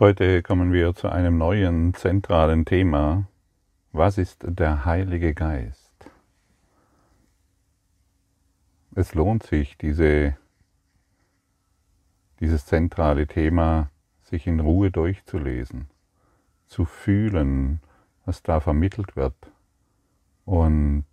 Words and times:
Heute 0.00 0.42
kommen 0.42 0.72
wir 0.72 0.92
zu 0.96 1.08
einem 1.08 1.38
neuen 1.38 1.94
zentralen 1.94 2.64
Thema. 2.64 3.28
Was 3.92 4.18
ist 4.18 4.44
der 4.44 4.84
Heilige 4.84 5.34
Geist? 5.34 6.10
Es 8.96 9.14
lohnt 9.14 9.44
sich, 9.44 9.78
diese, 9.78 10.36
dieses 12.40 12.66
zentrale 12.66 13.28
Thema 13.28 13.88
sich 14.24 14.48
in 14.48 14.58
Ruhe 14.58 14.90
durchzulesen, 14.90 15.88
zu 16.66 16.86
fühlen, 16.86 17.80
was 18.24 18.42
da 18.42 18.58
vermittelt 18.58 19.14
wird 19.14 19.36
und 20.44 21.06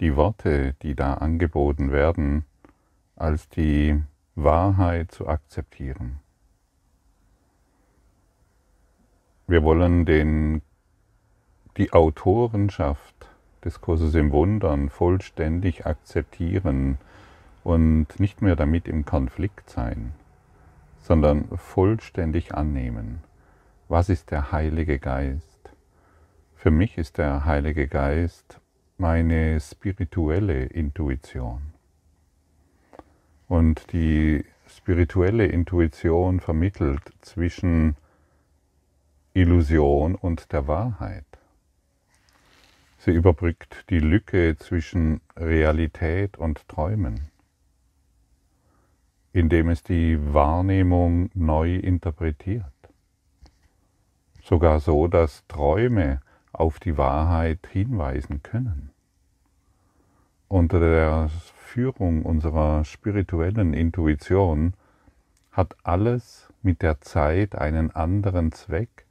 die 0.00 0.16
Worte, 0.16 0.74
die 0.82 0.96
da 0.96 1.14
angeboten 1.14 1.92
werden, 1.92 2.44
als 3.14 3.48
die 3.48 4.02
Wahrheit 4.34 5.12
zu 5.12 5.28
akzeptieren. 5.28 6.23
Wir 9.46 9.62
wollen 9.62 10.06
den, 10.06 10.62
die 11.76 11.92
Autorenschaft 11.92 13.28
des 13.62 13.82
Kurses 13.82 14.14
im 14.14 14.32
Wundern 14.32 14.88
vollständig 14.88 15.84
akzeptieren 15.84 16.96
und 17.62 18.18
nicht 18.18 18.40
mehr 18.40 18.56
damit 18.56 18.88
im 18.88 19.04
Konflikt 19.04 19.68
sein, 19.68 20.14
sondern 21.00 21.46
vollständig 21.58 22.54
annehmen. 22.54 23.22
Was 23.88 24.08
ist 24.08 24.30
der 24.30 24.50
Heilige 24.50 24.98
Geist? 24.98 25.70
Für 26.54 26.70
mich 26.70 26.96
ist 26.96 27.18
der 27.18 27.44
Heilige 27.44 27.86
Geist 27.86 28.60
meine 28.96 29.60
spirituelle 29.60 30.64
Intuition. 30.64 31.74
Und 33.46 33.92
die 33.92 34.46
spirituelle 34.66 35.44
Intuition 35.44 36.40
vermittelt 36.40 37.02
zwischen 37.20 37.96
Illusion 39.36 40.14
und 40.14 40.52
der 40.52 40.68
Wahrheit. 40.68 41.26
Sie 42.98 43.10
überbrückt 43.10 43.90
die 43.90 43.98
Lücke 43.98 44.56
zwischen 44.56 45.22
Realität 45.36 46.38
und 46.38 46.68
Träumen, 46.68 47.32
indem 49.32 49.70
es 49.70 49.82
die 49.82 50.32
Wahrnehmung 50.32 51.30
neu 51.34 51.74
interpretiert. 51.74 52.64
Sogar 54.40 54.78
so, 54.78 55.08
dass 55.08 55.44
Träume 55.48 56.20
auf 56.52 56.78
die 56.78 56.96
Wahrheit 56.96 57.66
hinweisen 57.72 58.40
können. 58.44 58.90
Unter 60.46 60.78
der 60.78 61.28
Führung 61.56 62.22
unserer 62.22 62.84
spirituellen 62.84 63.74
Intuition 63.74 64.74
hat 65.50 65.74
alles 65.82 66.52
mit 66.62 66.82
der 66.82 67.00
Zeit 67.00 67.56
einen 67.56 67.90
anderen 67.90 68.52
Zweck 68.52 69.03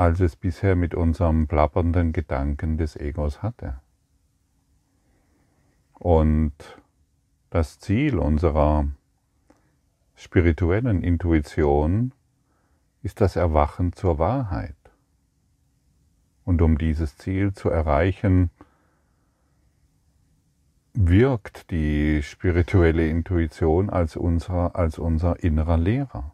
als 0.00 0.18
es 0.20 0.34
bisher 0.34 0.76
mit 0.76 0.94
unserem 0.94 1.46
plappernden 1.46 2.14
Gedanken 2.14 2.78
des 2.78 2.96
Egos 2.96 3.42
hatte. 3.42 3.80
Und 5.92 6.54
das 7.50 7.78
Ziel 7.80 8.18
unserer 8.18 8.88
spirituellen 10.14 11.02
Intuition 11.02 12.14
ist 13.02 13.20
das 13.20 13.36
Erwachen 13.36 13.92
zur 13.92 14.18
Wahrheit. 14.18 14.74
Und 16.46 16.62
um 16.62 16.78
dieses 16.78 17.18
Ziel 17.18 17.52
zu 17.52 17.68
erreichen, 17.68 18.48
wirkt 20.94 21.70
die 21.70 22.22
spirituelle 22.22 23.06
Intuition 23.06 23.90
als 23.90 24.16
unser, 24.16 24.74
als 24.74 24.98
unser 24.98 25.44
innerer 25.44 25.76
Lehrer. 25.76 26.32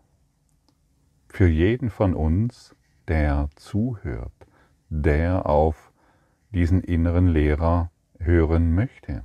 Für 1.27 1.49
jeden 1.49 1.91
von 1.91 2.15
uns 2.15 2.76
der 3.09 3.49
zuhört, 3.57 4.33
der 4.89 5.47
auf 5.47 5.93
diesen 6.51 6.83
inneren 6.83 7.29
Lehrer 7.29 7.91
hören 8.19 8.75
möchte. 8.75 9.25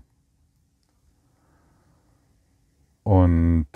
Und 3.03 3.67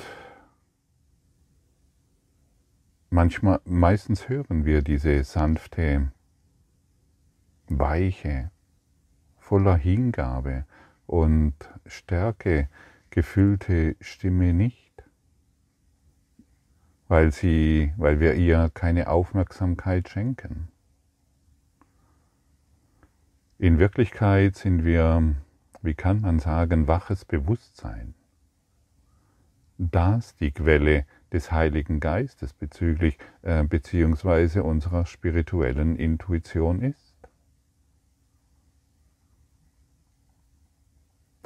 manchmal, 3.09 3.59
meistens 3.65 4.29
hören 4.29 4.65
wir 4.65 4.81
diese 4.81 5.23
sanfte, 5.23 6.11
weiche, 7.67 8.51
voller 9.37 9.75
Hingabe 9.75 10.65
und 11.07 11.55
Stärke 11.85 12.69
gefüllte 13.09 13.95
Stimme 13.99 14.53
nicht 14.53 14.84
weil, 17.07 17.31
sie, 17.31 17.93
weil 17.97 18.19
wir 18.19 18.35
ihr 18.35 18.69
keine 18.73 19.09
Aufmerksamkeit 19.09 20.09
schenken. 20.09 20.69
In 23.57 23.79
Wirklichkeit 23.79 24.55
sind 24.55 24.83
wir, 24.83 25.35
wie 25.81 25.93
kann 25.93 26.21
man 26.21 26.39
sagen, 26.39 26.87
waches 26.87 27.23
Bewusstsein, 27.25 28.15
das 29.77 30.35
die 30.35 30.51
Quelle 30.51 31.05
des 31.31 31.51
Heiligen 31.51 31.99
Geistes 31.99 32.53
bezüglich 32.53 33.17
äh, 33.43 33.63
beziehungsweise 33.63 34.63
unserer 34.63 35.05
spirituellen 35.05 35.95
Intuition 35.95 36.81
ist. 36.81 37.15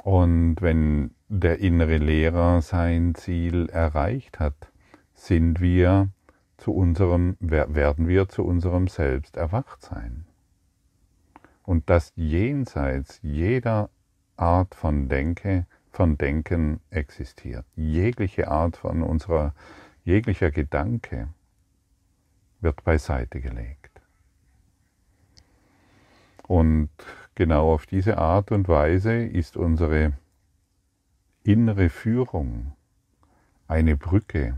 Und 0.02 0.56
wenn 0.60 1.14
der 1.28 1.58
innere 1.58 1.98
Lehrer 1.98 2.62
sein 2.62 3.14
Ziel 3.14 3.68
erreicht 3.68 4.40
hat, 4.40 4.70
sind 5.20 5.60
wir 5.60 6.08
zu 6.56 6.72
unserem, 6.72 7.36
werden 7.40 8.08
wir 8.08 8.28
zu 8.28 8.42
unserem 8.42 8.88
Selbst 8.88 9.36
erwacht 9.36 9.82
sein. 9.82 10.24
Und 11.62 11.90
das 11.90 12.12
jenseits 12.16 13.20
jeder 13.22 13.90
Art 14.36 14.74
von 14.74 15.10
Denke, 15.10 15.66
von 15.90 16.16
Denken 16.16 16.80
existiert. 16.88 17.66
Jegliche 17.76 18.48
Art 18.48 18.78
von 18.78 19.02
unserer, 19.02 19.54
jeglicher 20.04 20.50
Gedanke 20.50 21.28
wird 22.60 22.82
beiseite 22.82 23.42
gelegt. 23.42 24.00
Und 26.46 26.88
genau 27.34 27.74
auf 27.74 27.84
diese 27.84 28.16
Art 28.16 28.52
und 28.52 28.68
Weise 28.68 29.22
ist 29.22 29.58
unsere 29.58 30.14
innere 31.44 31.90
Führung 31.90 32.72
eine 33.68 33.96
Brücke 33.96 34.56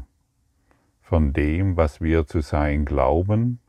von 1.12 1.34
dem, 1.34 1.76
was 1.76 2.00
wir 2.00 2.26
zu 2.26 2.40
sein 2.40 2.86
glauben, 2.86 3.60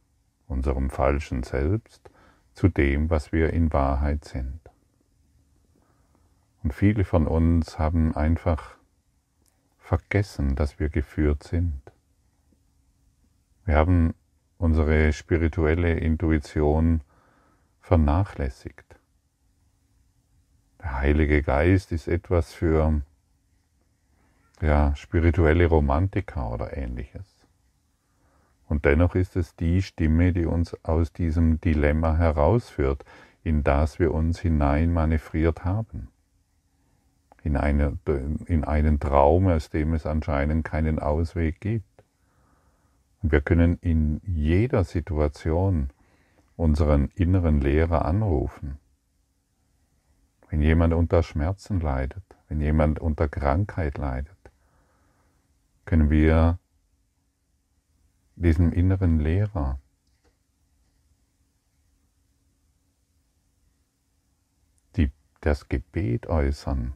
unserem 0.48 0.90
falschen 0.90 1.44
Selbst, 1.44 2.10
zu 2.54 2.70
dem, 2.70 3.10
was 3.10 3.34
wir 3.34 3.52
in 3.52 3.74
Wahrheit 3.74 4.24
sind. 4.24 4.62
Und 6.64 6.74
viele 6.74 7.04
von 7.04 7.28
uns 7.28 7.78
haben 7.78 8.16
einfach 8.16 8.78
vergessen, 9.78 10.56
dass 10.56 10.80
wir 10.80 10.88
geführt 10.88 11.44
sind. 11.44 11.82
Wir 13.66 13.76
haben 13.76 14.14
unsere 14.58 15.12
spirituelle 15.12 15.96
Intuition 15.96 17.02
vernachlässigt. 17.82 18.98
Der 20.80 20.98
Heilige 21.00 21.42
Geist 21.42 21.92
ist 21.92 22.08
etwas 22.08 22.54
für 22.54 23.02
ja, 24.62 24.96
spirituelle 24.96 25.66
Romantiker 25.66 26.50
oder 26.50 26.78
ähnliches. 26.78 27.33
Und 28.74 28.86
dennoch 28.86 29.14
ist 29.14 29.36
es 29.36 29.56
die 29.56 29.84
Stimme, 29.84 30.34
die 30.34 30.48
uns 30.48 30.76
aus 30.84 31.14
diesem 31.14 31.62
Dilemma 31.62 32.18
herausführt, 32.18 33.06
in 33.44 33.64
das 33.64 34.00
wir 34.00 34.12
uns 34.12 34.40
hinein 34.40 34.92
manövriert 34.92 35.64
haben. 35.64 36.08
In, 37.44 37.56
eine, 37.56 38.00
in 38.48 38.64
einen 38.64 39.00
Traum, 39.00 39.48
aus 39.48 39.70
dem 39.70 39.94
es 39.94 40.08
anscheinend 40.08 40.66
keinen 40.66 40.98
Ausweg 40.98 41.62
gibt. 41.62 42.04
Und 43.22 43.32
wir 43.32 43.42
können 43.42 43.78
in 43.82 44.22
jeder 44.26 44.86
Situation 44.86 45.92
unseren 46.56 47.10
inneren 47.14 47.62
Lehrer 47.62 48.06
anrufen. 48.06 48.80
Wenn 50.50 50.64
jemand 50.64 50.96
unter 50.96 51.22
Schmerzen 51.22 51.80
leidet, 51.80 52.24
wenn 52.50 52.60
jemand 52.60 52.98
unter 52.98 53.30
Krankheit 53.30 54.00
leidet, 54.00 54.36
können 55.86 56.10
wir 56.10 56.58
diesem 58.36 58.72
inneren 58.72 59.20
Lehrer. 59.20 59.80
Die, 64.96 65.12
das 65.42 65.70
Gebet 65.70 66.28
äußern, 66.28 66.94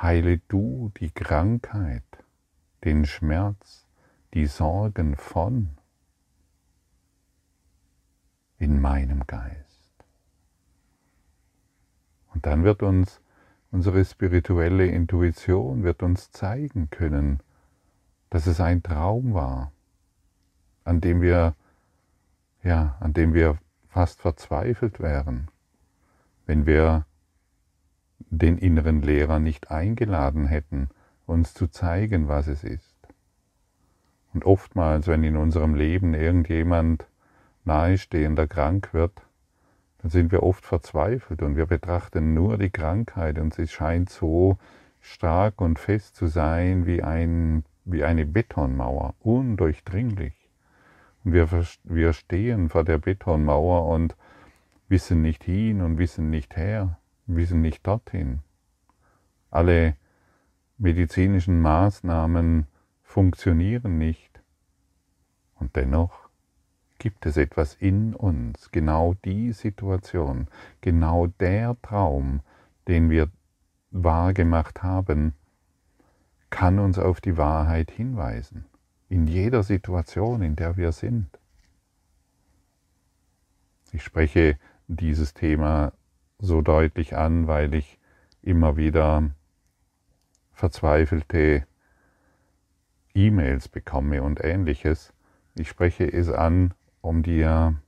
heile 0.00 0.38
du 0.48 0.92
die 0.98 1.10
Krankheit, 1.10 2.04
den 2.84 3.06
Schmerz, 3.06 3.86
die 4.34 4.46
Sorgen 4.46 5.16
von 5.16 5.76
in 8.58 8.80
meinem 8.80 9.26
Geist. 9.26 9.66
Und 12.32 12.46
dann 12.46 12.64
wird 12.64 12.82
uns 12.82 13.20
unsere 13.70 14.04
spirituelle 14.04 14.86
Intuition 14.86 15.82
wird 15.82 16.02
uns 16.02 16.30
zeigen 16.30 16.88
können, 16.90 17.40
dass 18.30 18.46
es 18.46 18.60
ein 18.60 18.82
Traum 18.82 19.34
war, 19.34 19.72
an 20.86 21.00
dem 21.00 21.20
wir, 21.20 21.54
ja, 22.62 22.96
an 23.00 23.12
dem 23.12 23.34
wir 23.34 23.58
fast 23.88 24.20
verzweifelt 24.20 25.00
wären, 25.00 25.48
wenn 26.46 26.64
wir 26.64 27.04
den 28.18 28.56
inneren 28.56 29.02
Lehrer 29.02 29.38
nicht 29.38 29.70
eingeladen 29.70 30.46
hätten, 30.46 30.88
uns 31.26 31.54
zu 31.54 31.66
zeigen, 31.66 32.28
was 32.28 32.46
es 32.46 32.62
ist. 32.62 32.94
Und 34.32 34.44
oftmals, 34.44 35.06
wenn 35.06 35.24
in 35.24 35.36
unserem 35.36 35.74
Leben 35.74 36.14
irgendjemand 36.14 37.06
nahestehender 37.64 38.46
krank 38.46 38.90
wird, 38.92 39.22
dann 39.98 40.10
sind 40.10 40.30
wir 40.30 40.42
oft 40.42 40.64
verzweifelt 40.64 41.42
und 41.42 41.56
wir 41.56 41.66
betrachten 41.66 42.32
nur 42.32 42.58
die 42.58 42.70
Krankheit 42.70 43.38
und 43.38 43.54
sie 43.54 43.66
scheint 43.66 44.08
so 44.08 44.56
stark 45.00 45.60
und 45.60 45.78
fest 45.78 46.14
zu 46.14 46.26
sein 46.26 46.86
wie, 46.86 47.02
ein, 47.02 47.64
wie 47.84 48.04
eine 48.04 48.24
Betonmauer, 48.24 49.14
undurchdringlich. 49.20 50.45
Wir, 51.28 51.48
wir 51.82 52.12
stehen 52.12 52.68
vor 52.68 52.84
der 52.84 52.98
Betonmauer 52.98 53.86
und 53.86 54.14
wissen 54.88 55.22
nicht 55.22 55.42
hin 55.42 55.80
und 55.80 55.98
wissen 55.98 56.30
nicht 56.30 56.56
her, 56.56 57.00
wissen 57.26 57.60
nicht 57.60 57.84
dorthin. 57.84 58.42
Alle 59.50 59.96
medizinischen 60.78 61.60
Maßnahmen 61.60 62.68
funktionieren 63.02 63.98
nicht. 63.98 64.40
Und 65.58 65.74
dennoch 65.74 66.28
gibt 67.00 67.26
es 67.26 67.36
etwas 67.36 67.74
in 67.74 68.14
uns, 68.14 68.70
genau 68.70 69.14
die 69.24 69.50
Situation, 69.50 70.46
genau 70.80 71.26
der 71.26 71.76
Traum, 71.82 72.38
den 72.86 73.10
wir 73.10 73.30
wahrgemacht 73.90 74.84
haben, 74.84 75.32
kann 76.50 76.78
uns 76.78 77.00
auf 77.00 77.20
die 77.20 77.36
Wahrheit 77.36 77.90
hinweisen, 77.90 78.66
in 79.08 79.26
jeder 79.26 79.62
Situation, 79.62 80.42
in 80.42 80.56
der 80.56 80.76
wir 80.76 80.92
sind. 80.92 81.28
Ich 83.92 84.02
spreche 84.02 84.58
dieses 84.88 85.34
Thema 85.34 85.92
so 86.38 86.60
deutlich 86.60 87.16
an, 87.16 87.46
weil 87.46 87.74
ich 87.74 87.98
immer 88.42 88.76
wieder 88.76 89.30
verzweifelte 90.52 91.66
E-Mails 93.14 93.68
bekomme 93.68 94.22
und 94.22 94.42
ähnliches. 94.44 95.12
Ich 95.54 95.68
spreche 95.68 96.04
es 96.04 96.28
an, 96.28 96.74
um 97.00 97.22
dir 97.22 97.80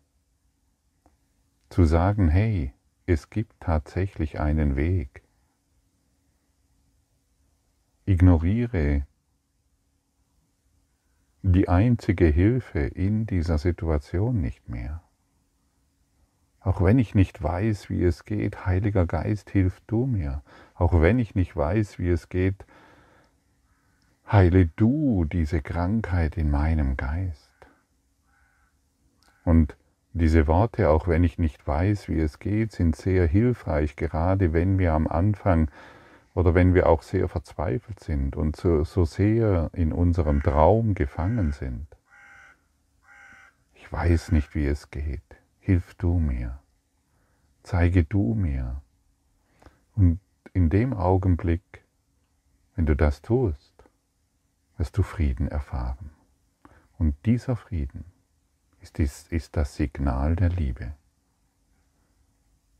zu 1.68 1.84
sagen, 1.84 2.28
hey, 2.28 2.72
es 3.06 3.30
gibt 3.30 3.60
tatsächlich 3.60 4.40
einen 4.40 4.76
Weg. 4.76 5.22
Ignoriere 8.06 9.06
die 11.52 11.68
einzige 11.68 12.26
Hilfe 12.26 12.80
in 12.80 13.26
dieser 13.26 13.58
Situation 13.58 14.40
nicht 14.40 14.68
mehr. 14.68 15.02
Auch 16.60 16.82
wenn 16.82 16.98
ich 16.98 17.14
nicht 17.14 17.42
weiß, 17.42 17.88
wie 17.88 18.04
es 18.04 18.24
geht, 18.24 18.66
Heiliger 18.66 19.06
Geist, 19.06 19.50
hilf 19.50 19.80
du 19.86 20.06
mir. 20.06 20.42
Auch 20.74 21.00
wenn 21.00 21.18
ich 21.18 21.34
nicht 21.34 21.56
weiß, 21.56 21.98
wie 21.98 22.10
es 22.10 22.28
geht, 22.28 22.66
heile 24.30 24.66
du 24.76 25.24
diese 25.24 25.62
Krankheit 25.62 26.36
in 26.36 26.50
meinem 26.50 26.96
Geist. 26.96 27.50
Und 29.44 29.76
diese 30.12 30.46
Worte, 30.46 30.90
auch 30.90 31.08
wenn 31.08 31.24
ich 31.24 31.38
nicht 31.38 31.66
weiß, 31.66 32.08
wie 32.08 32.20
es 32.20 32.38
geht, 32.38 32.72
sind 32.72 32.96
sehr 32.96 33.26
hilfreich, 33.26 33.96
gerade 33.96 34.52
wenn 34.52 34.78
wir 34.78 34.92
am 34.92 35.06
Anfang 35.06 35.70
oder 36.34 36.54
wenn 36.54 36.74
wir 36.74 36.88
auch 36.88 37.02
sehr 37.02 37.28
verzweifelt 37.28 38.00
sind 38.00 38.36
und 38.36 38.56
so, 38.56 38.84
so 38.84 39.04
sehr 39.04 39.70
in 39.72 39.92
unserem 39.92 40.42
Traum 40.42 40.94
gefangen 40.94 41.52
sind. 41.52 41.86
Ich 43.74 43.90
weiß 43.90 44.32
nicht, 44.32 44.54
wie 44.54 44.66
es 44.66 44.90
geht. 44.90 45.22
Hilf 45.58 45.94
du 45.94 46.18
mir. 46.18 46.60
Zeige 47.62 48.04
du 48.04 48.34
mir. 48.34 48.82
Und 49.94 50.20
in 50.52 50.70
dem 50.70 50.94
Augenblick, 50.94 51.84
wenn 52.76 52.86
du 52.86 52.94
das 52.94 53.22
tust, 53.22 53.84
wirst 54.76 54.96
du 54.96 55.02
Frieden 55.02 55.48
erfahren. 55.48 56.10
Und 56.98 57.14
dieser 57.26 57.56
Frieden 57.56 58.04
ist, 58.80 58.98
dies, 58.98 59.26
ist 59.28 59.56
das 59.56 59.76
Signal 59.76 60.36
der 60.36 60.50
Liebe. 60.50 60.94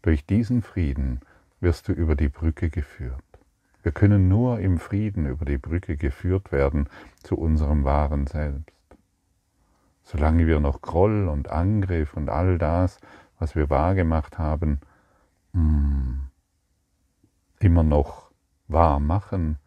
Durch 0.02 0.24
diesen 0.24 0.62
Frieden 0.62 1.20
wirst 1.60 1.88
du 1.88 1.92
über 1.92 2.14
die 2.14 2.28
Brücke 2.28 2.70
geführt. 2.70 3.22
Wir 3.82 3.92
können 3.92 4.28
nur 4.28 4.58
im 4.60 4.78
Frieden 4.78 5.26
über 5.26 5.44
die 5.44 5.58
Brücke 5.58 5.96
geführt 5.96 6.52
werden 6.52 6.88
zu 7.22 7.36
unserem 7.36 7.84
wahren 7.84 8.26
Selbst. 8.26 8.74
Solange 10.02 10.46
wir 10.46 10.60
noch 10.60 10.80
Groll 10.80 11.28
und 11.28 11.48
Angriff 11.48 12.14
und 12.14 12.28
all 12.28 12.58
das, 12.58 12.98
was 13.38 13.54
wir 13.54 13.70
wahrgemacht 13.70 14.38
haben, 14.38 14.80
mm, 15.52 16.14
immer 17.60 17.82
noch 17.82 18.30
wahr 18.68 19.00
machen, 19.00 19.58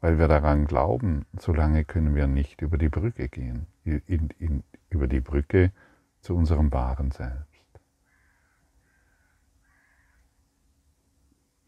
weil 0.00 0.18
wir 0.18 0.28
daran 0.28 0.66
glauben, 0.66 1.26
solange 1.38 1.84
können 1.84 2.14
wir 2.14 2.26
nicht 2.26 2.60
über 2.60 2.76
die 2.76 2.88
Brücke 2.88 3.28
gehen, 3.28 3.66
in, 3.84 4.30
in, 4.38 4.64
über 4.90 5.06
die 5.06 5.20
Brücke 5.20 5.72
zu 6.20 6.34
unserem 6.36 6.72
wahren 6.72 7.10
Selbst. 7.10 7.46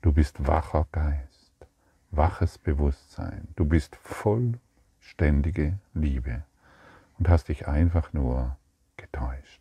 Du 0.02 0.12
bist 0.12 0.46
wacher 0.46 0.86
Geist, 0.92 1.33
waches 2.16 2.58
Bewusstsein, 2.58 3.48
du 3.56 3.64
bist 3.64 3.96
vollständige 3.96 5.78
Liebe 5.94 6.44
und 7.18 7.28
hast 7.28 7.48
dich 7.48 7.66
einfach 7.66 8.12
nur 8.12 8.56
getäuscht. 8.96 9.60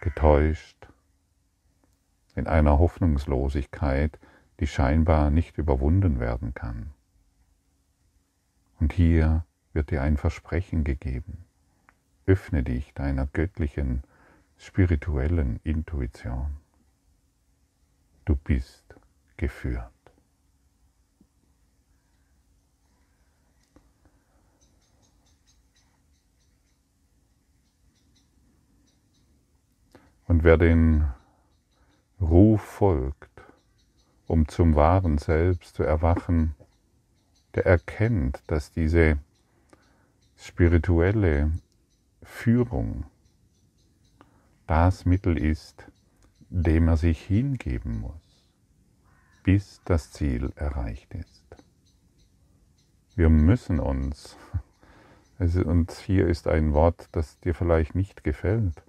Getäuscht 0.00 0.88
in 2.34 2.46
einer 2.46 2.78
Hoffnungslosigkeit, 2.78 4.18
die 4.60 4.66
scheinbar 4.66 5.30
nicht 5.30 5.58
überwunden 5.58 6.18
werden 6.18 6.54
kann. 6.54 6.90
Und 8.80 8.92
hier 8.92 9.44
wird 9.72 9.90
dir 9.90 10.02
ein 10.02 10.16
Versprechen 10.16 10.84
gegeben. 10.84 11.44
Öffne 12.26 12.62
dich 12.62 12.94
deiner 12.94 13.26
göttlichen, 13.26 14.02
spirituellen 14.56 15.60
Intuition. 15.64 16.61
Du 18.24 18.36
bist 18.36 18.84
geführt. 19.36 19.90
Und 30.28 30.44
wer 30.44 30.56
den 30.56 31.08
Ruf 32.20 32.62
folgt, 32.62 33.42
um 34.26 34.48
zum 34.48 34.76
wahren 34.76 35.18
Selbst 35.18 35.74
zu 35.74 35.82
erwachen, 35.82 36.54
der 37.54 37.66
erkennt, 37.66 38.42
dass 38.46 38.70
diese 38.70 39.18
spirituelle 40.36 41.52
Führung 42.22 43.04
das 44.66 45.04
Mittel 45.04 45.36
ist, 45.36 45.91
dem 46.54 46.88
er 46.88 46.98
sich 46.98 47.18
hingeben 47.24 48.00
muss, 48.00 48.52
bis 49.42 49.80
das 49.86 50.12
Ziel 50.12 50.52
erreicht 50.54 51.14
ist. 51.14 51.46
Wir 53.16 53.30
müssen 53.30 53.80
uns, 53.80 54.36
und 55.38 55.90
hier 55.92 56.28
ist 56.28 56.46
ein 56.48 56.74
Wort, 56.74 57.08
das 57.12 57.40
dir 57.40 57.54
vielleicht 57.54 57.94
nicht 57.94 58.22
gefällt, 58.22 58.82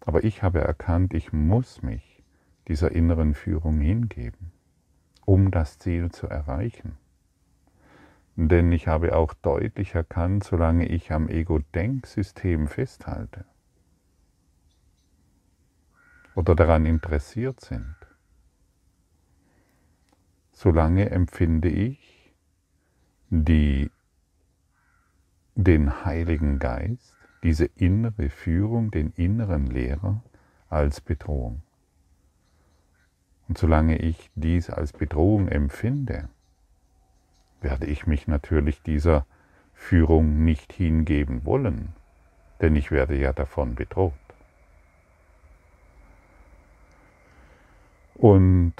aber 0.00 0.24
ich 0.24 0.42
habe 0.42 0.60
erkannt, 0.60 1.14
ich 1.14 1.32
muss 1.32 1.82
mich 1.82 2.24
dieser 2.66 2.90
inneren 2.90 3.34
Führung 3.34 3.78
hingeben, 3.78 4.50
um 5.24 5.52
das 5.52 5.78
Ziel 5.78 6.10
zu 6.10 6.26
erreichen. 6.26 6.98
Denn 8.34 8.72
ich 8.72 8.88
habe 8.88 9.14
auch 9.14 9.34
deutlich 9.34 9.94
erkannt, 9.94 10.42
solange 10.42 10.86
ich 10.86 11.12
am 11.12 11.28
Ego-Denksystem 11.28 12.66
festhalte 12.66 13.44
oder 16.34 16.54
daran 16.54 16.86
interessiert 16.86 17.60
sind, 17.60 17.96
solange 20.52 21.10
empfinde 21.10 21.68
ich 21.68 22.34
die, 23.30 23.90
den 25.54 26.04
Heiligen 26.04 26.58
Geist, 26.58 27.16
diese 27.42 27.64
innere 27.64 28.30
Führung, 28.30 28.90
den 28.90 29.12
inneren 29.16 29.66
Lehrer 29.66 30.22
als 30.68 31.00
Bedrohung. 31.00 31.62
Und 33.48 33.58
solange 33.58 33.98
ich 33.98 34.30
dies 34.34 34.70
als 34.70 34.92
Bedrohung 34.92 35.48
empfinde, 35.48 36.28
werde 37.60 37.86
ich 37.86 38.06
mich 38.06 38.26
natürlich 38.26 38.82
dieser 38.82 39.26
Führung 39.74 40.44
nicht 40.44 40.72
hingeben 40.72 41.44
wollen, 41.44 41.92
denn 42.60 42.76
ich 42.76 42.90
werde 42.90 43.18
ja 43.18 43.32
davon 43.32 43.74
bedroht. 43.74 44.14
Und 48.22 48.74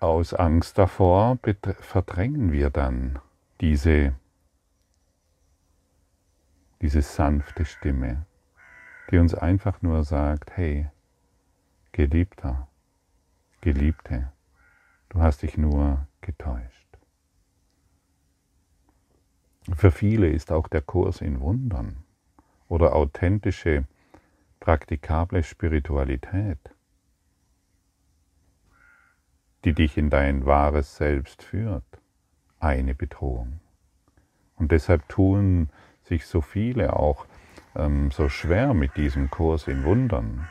aus 0.00 0.32
Angst 0.32 0.78
davor 0.78 1.38
verdrängen 1.80 2.52
wir 2.52 2.70
dann 2.70 3.18
diese 3.60 4.14
diese 6.80 7.02
sanfte 7.02 7.66
Stimme, 7.66 8.24
die 9.10 9.18
uns 9.18 9.34
einfach 9.34 9.82
nur 9.82 10.04
sagt, 10.04 10.56
hey, 10.56 10.88
Geliebter, 11.92 12.66
Geliebte, 13.60 14.32
du 15.10 15.20
hast 15.20 15.42
dich 15.42 15.58
nur 15.58 16.06
getäuscht. 16.22 16.88
Für 19.76 19.90
viele 19.90 20.30
ist 20.30 20.50
auch 20.50 20.66
der 20.66 20.80
Kurs 20.80 21.20
in 21.20 21.40
Wundern 21.40 22.04
oder 22.68 22.96
authentische, 22.96 23.84
praktikable 24.60 25.42
Spiritualität, 25.42 26.58
die 29.64 29.72
dich 29.72 29.96
in 29.96 30.10
dein 30.10 30.46
wahres 30.46 30.96
Selbst 30.96 31.42
führt, 31.42 31.84
eine 32.58 32.94
Bedrohung. 32.94 33.60
Und 34.56 34.72
deshalb 34.72 35.08
tun 35.08 35.70
sich 36.02 36.26
so 36.26 36.40
viele 36.40 36.96
auch 36.96 37.26
ähm, 37.74 38.10
so 38.10 38.28
schwer 38.28 38.74
mit 38.74 38.96
diesem 38.96 39.30
Kurs 39.30 39.68
in 39.68 39.84
Wundern. 39.84 40.48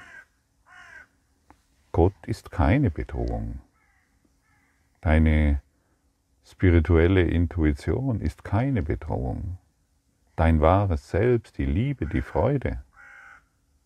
Gott 1.92 2.16
ist 2.26 2.52
keine 2.52 2.90
Bedrohung. 2.90 3.60
Deine 5.02 5.62
spirituelle 6.46 7.24
Intuition 7.24 8.22
ist 8.22 8.44
keine 8.44 8.82
Bedrohung. 8.82 9.58
Dein 10.36 10.62
wahres 10.62 11.10
Selbst, 11.10 11.58
die 11.58 11.66
Liebe, 11.66 12.06
die 12.06 12.22
Freude, 12.22 12.84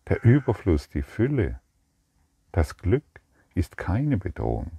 der 0.08 0.22
Überfluss, 0.24 0.88
die 0.88 1.02
Fülle, 1.02 1.60
das 2.52 2.76
Glück 2.76 3.04
ist 3.54 3.76
keine 3.76 4.18
Bedrohung. 4.18 4.70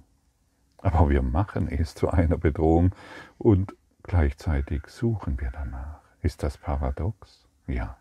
Aber 0.78 1.10
wir 1.10 1.22
machen 1.22 1.68
es 1.68 1.94
zu 1.94 2.10
einer 2.10 2.38
Bedrohung 2.38 2.94
und 3.36 3.74
gleichzeitig 4.02 4.86
suchen 4.86 5.40
wir 5.40 5.50
danach. 5.50 6.00
Ist 6.22 6.42
das 6.42 6.56
paradox? 6.56 7.46
Ja. 7.66 7.96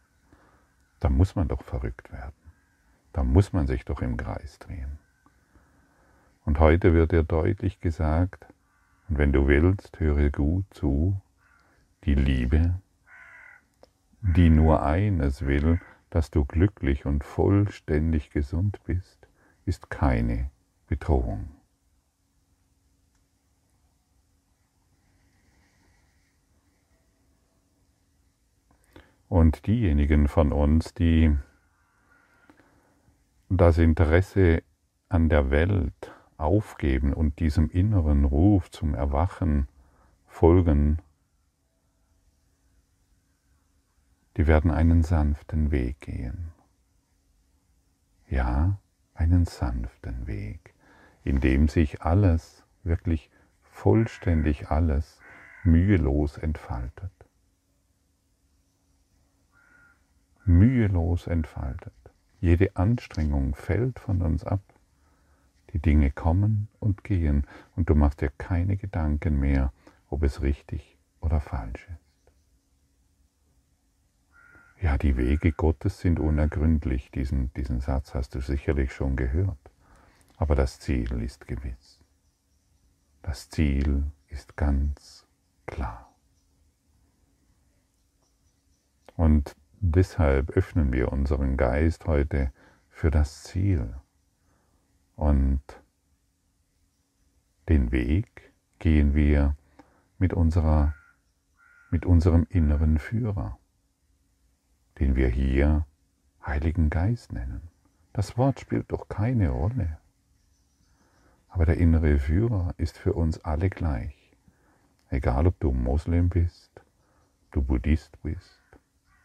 Da 1.00 1.10
muss 1.10 1.36
man 1.36 1.48
doch 1.48 1.63
verrückt 1.63 2.12
werden. 2.12 2.34
Da 3.13 3.24
muss 3.24 3.53
man 3.53 3.67
sich 3.67 3.86
doch 3.86 4.01
im 4.01 4.17
Kreis 4.17 4.60
drehen. 4.60 5.00
Und 6.46 6.60
heute 6.60 6.93
wird 6.93 7.12
dir 7.12 7.24
deutlich 7.24 7.81
gesagt, 7.81 8.46
und 9.10 9.17
wenn 9.17 9.34
du 9.34 9.48
willst, 9.48 10.00
höre 10.00 10.29
gut 10.29 10.65
zu, 10.72 11.19
die 12.03 12.15
Liebe, 12.15 12.79
die 14.22 14.50
nur 14.50 14.84
eines 14.84 15.46
will, 15.46 15.79
dass 16.10 16.31
du 16.31 16.46
glücklich 16.46 17.05
und 17.05 17.24
vollständig 17.24 18.31
gesund 18.31 18.79
bist, 18.86 19.27
ist 19.65 19.89
keine 19.89 20.50
Bedrohung. 20.88 21.57
Und 29.29 29.67
diejenigen 29.67 30.27
von 30.27 30.51
uns, 30.51 30.93
die 30.93 31.36
das 33.50 33.77
Interesse 33.77 34.63
an 35.10 35.29
der 35.29 35.51
Welt 35.51 36.13
aufgeben 36.38 37.13
und 37.13 37.39
diesem 37.39 37.69
inneren 37.69 38.25
Ruf 38.25 38.69
zum 38.72 38.93
Erwachen 38.93 39.67
folgen, 40.27 41.01
die 44.38 44.48
werden 44.48 44.69
einen 44.69 45.03
sanften 45.03 45.72
Weg 45.72 46.00
gehen. 46.01 46.51
Ja, 48.29 48.79
einen 49.13 49.46
sanften 49.46 50.27
Weg, 50.27 50.75
in 51.24 51.39
dem 51.39 51.67
sich 51.67 52.01
alles, 52.01 52.63
wirklich 52.84 53.31
vollständig 53.63 54.69
alles, 54.69 55.19
mühelos 55.63 56.38
entfaltet. 56.38 57.16
Mühelos 60.48 61.27
entfaltet. 61.27 61.94
Jede 62.39 62.75
Anstrengung 62.75 63.56
fällt 63.56 64.00
von 64.00 64.22
uns 64.22 64.44
ab. 64.44 64.62
Die 65.74 65.80
Dinge 65.80 66.12
kommen 66.12 66.70
und 66.80 67.04
gehen 67.04 67.46
und 67.75 67.89
du 67.89 67.96
machst 67.96 68.22
dir 68.22 68.32
keine 68.38 68.77
Gedanken 68.77 69.39
mehr, 69.39 69.74
ob 70.10 70.24
es 70.24 70.42
richtig 70.42 70.98
oder 71.20 71.42
falsch 71.42 71.88
ist. 71.89 72.08
Ja, 74.80 74.98
die 74.98 75.18
Wege 75.18 75.51
Gottes 75.51 76.00
sind 76.00 76.20
unergründlich. 76.20 77.10
Diesen, 77.12 77.51
diesen 77.54 77.82
Satz 77.82 78.13
hast 78.13 78.36
du 78.36 78.42
sicherlich 78.42 78.94
schon 78.94 79.16
gehört. 79.16 79.58
Aber 80.38 80.56
das 80.56 80.80
Ziel 80.80 81.12
ist 81.24 81.48
gewiss. 81.48 82.00
Das 83.24 83.50
Ziel 83.50 84.04
ist 84.30 84.56
ganz 84.56 85.25
klar. 85.66 86.13
Und 89.16 89.56
deshalb 89.79 90.51
öffnen 90.51 90.91
wir 90.91 91.12
unseren 91.12 91.57
Geist 91.57 92.05
heute 92.05 92.51
für 92.89 93.12
das 93.12 93.43
Ziel. 93.43 93.93
Und 95.15 95.62
den 97.69 97.91
Weg 97.91 98.53
gehen 98.79 99.13
wir 99.13 99.55
mit, 100.17 100.34
unserer, 100.34 100.93
mit 101.89 102.05
unserem 102.05 102.46
inneren 102.50 102.98
Führer, 102.98 103.57
den 105.00 105.15
wir 105.15 105.27
hier 105.27 105.86
Heiligen 106.46 106.89
Geist 106.89 107.34
nennen. 107.34 107.62
Das 108.13 108.38
Wort 108.38 108.60
spielt 108.60 108.91
doch 108.91 109.10
keine 109.10 109.50
Rolle. 109.50 109.98
Aber 111.50 111.65
der 111.65 111.77
innere 111.77 112.19
Führer 112.19 112.74
ist 112.77 112.98
für 112.98 113.13
uns 113.13 113.43
alle 113.43 113.69
gleich. 113.69 114.15
Egal 115.10 115.48
ob 115.48 115.60
du 115.60 115.72
Moslem 115.72 116.29
bist, 116.29 116.81
du 117.51 117.62
Buddhist 117.62 118.22
bist, 118.22 118.66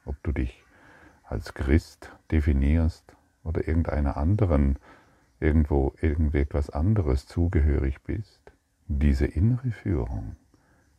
ob 0.05 0.23
du 0.23 0.33
dich 0.33 0.65
als 1.25 1.55
Christ 1.55 2.11
definierst 2.31 3.17
oder 3.45 3.67
irgendeiner 3.67 4.17
anderen, 4.17 4.79
irgendwo 5.41 5.95
irgendetwas 6.01 6.71
anderes 6.71 7.27
zugehörig 7.27 8.03
bist, 8.03 8.41
diese 8.87 9.27
innere 9.27 9.71
Führung, 9.71 10.37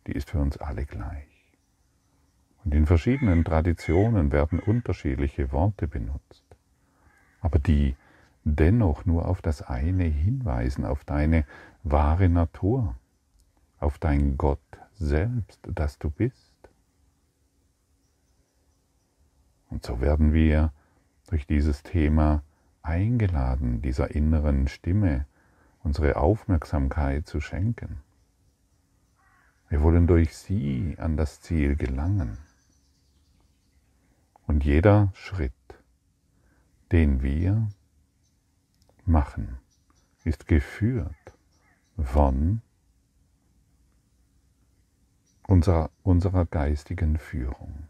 die 0.07 0.13
ist 0.13 0.29
für 0.31 0.39
uns 0.39 0.57
alle 0.57 0.85
gleich. 0.85 1.27
Und 2.63 2.73
in 2.73 2.85
verschiedenen 2.85 3.43
Traditionen 3.43 4.31
werden 4.31 4.59
unterschiedliche 4.59 5.51
Worte 5.51 5.87
benutzt, 5.87 6.43
aber 7.41 7.59
die 7.59 7.95
dennoch 8.45 9.05
nur 9.05 9.27
auf 9.27 9.41
das 9.41 9.61
eine 9.61 10.05
hinweisen, 10.05 10.85
auf 10.85 11.03
deine 11.03 11.45
wahre 11.83 12.29
Natur, 12.29 12.95
auf 13.79 13.99
dein 13.99 14.37
Gott 14.37 14.59
selbst, 14.93 15.59
das 15.63 15.99
du 15.99 16.09
bist. 16.09 16.52
Und 19.73 19.83
so 19.83 20.01
werden 20.01 20.33
wir 20.33 20.71
durch 21.25 21.47
dieses 21.47 21.81
Thema 21.81 22.43
eingeladen, 22.83 23.81
dieser 23.81 24.11
inneren 24.11 24.67
Stimme 24.67 25.25
unsere 25.81 26.17
Aufmerksamkeit 26.17 27.25
zu 27.25 27.41
schenken. 27.41 27.97
Wir 29.69 29.81
wollen 29.81 30.05
durch 30.05 30.37
sie 30.37 30.95
an 30.99 31.17
das 31.17 31.41
Ziel 31.41 31.75
gelangen. 31.75 32.37
Und 34.45 34.63
jeder 34.63 35.11
Schritt, 35.15 35.53
den 36.91 37.23
wir 37.23 37.67
machen, 39.05 39.57
ist 40.23 40.47
geführt 40.47 41.33
von 41.97 42.61
unserer, 45.47 45.89
unserer 46.03 46.45
geistigen 46.45 47.17
Führung. 47.17 47.87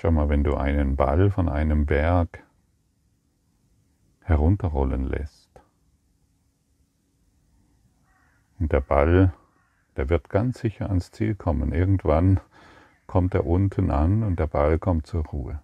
Schau 0.00 0.12
mal, 0.12 0.28
wenn 0.28 0.44
du 0.44 0.54
einen 0.54 0.94
Ball 0.94 1.28
von 1.28 1.48
einem 1.48 1.84
Berg 1.84 2.44
herunterrollen 4.22 5.04
lässt. 5.04 5.50
Und 8.60 8.70
der 8.70 8.80
Ball, 8.80 9.32
der 9.96 10.08
wird 10.08 10.28
ganz 10.28 10.60
sicher 10.60 10.88
ans 10.88 11.10
Ziel 11.10 11.34
kommen. 11.34 11.72
Irgendwann 11.72 12.38
kommt 13.08 13.34
er 13.34 13.44
unten 13.44 13.90
an 13.90 14.22
und 14.22 14.38
der 14.38 14.46
Ball 14.46 14.78
kommt 14.78 15.08
zur 15.08 15.26
Ruhe. 15.26 15.60